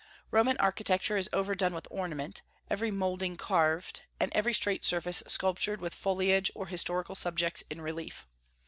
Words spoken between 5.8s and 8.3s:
foliage or historical subjects in relief.